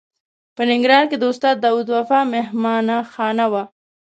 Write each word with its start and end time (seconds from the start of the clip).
په 0.55 0.61
ننګرهار 0.69 1.05
کې 1.09 1.17
د 1.19 1.23
استاد 1.31 1.55
داود 1.65 1.87
وفا 1.97 2.19
مهمانه 2.35 2.95
خانه 3.13 3.45
وه. 3.51 3.63